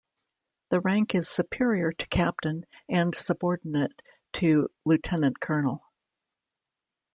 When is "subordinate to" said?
3.13-4.67